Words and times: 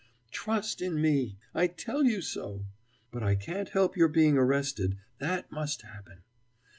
Trust 0.31 0.81
in 0.81 0.99
me! 0.99 1.37
I 1.53 1.67
tell 1.67 2.05
you 2.05 2.23
so. 2.23 2.65
But 3.11 3.21
I 3.21 3.35
can't 3.35 3.69
help 3.69 3.95
your 3.95 4.07
being 4.07 4.35
arrested 4.35 4.97
that 5.19 5.51
must 5.51 5.83
happen. 5.83 6.23